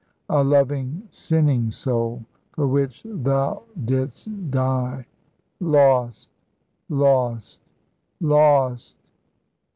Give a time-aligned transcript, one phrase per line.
[0.29, 5.05] A loving, sinning soul for which Thou didst die,
[5.59, 6.31] lost
[6.89, 7.59] lost
[8.19, 8.95] lost!"